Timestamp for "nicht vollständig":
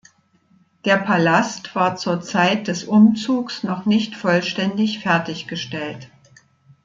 3.85-4.97